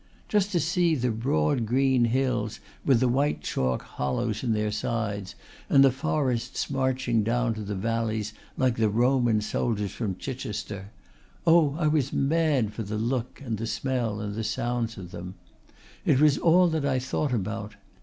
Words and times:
Just 0.27 0.51
to 0.53 0.59
see 0.59 0.95
the 0.95 1.11
broad 1.11 1.67
green 1.67 2.05
hills 2.05 2.59
with 2.83 3.01
the 3.01 3.07
white 3.07 3.41
chalk 3.43 3.83
hollows 3.83 4.41
in 4.41 4.51
their 4.51 4.71
sides 4.71 5.35
and 5.69 5.83
the 5.83 5.91
forests 5.91 6.71
marching 6.71 7.21
down 7.21 7.53
to 7.53 7.61
the 7.61 7.75
valleys 7.75 8.33
like 8.57 8.77
the 8.77 8.89
Roman 8.89 9.41
soldiers 9.41 9.91
from 9.91 10.15
Chichester 10.15 10.89
oh! 11.45 11.75
I 11.77 11.85
was 11.85 12.11
mad 12.11 12.73
for 12.73 12.81
the 12.81 12.97
look 12.97 13.43
and 13.45 13.59
the 13.59 13.67
smell 13.67 14.19
and 14.21 14.33
the 14.33 14.43
sounds 14.43 14.97
of 14.97 15.11
them! 15.11 15.35
It 16.03 16.19
was 16.19 16.39
all 16.39 16.67
that 16.69 16.83
I 16.83 16.97
thought 16.97 17.31
about. 17.31 17.75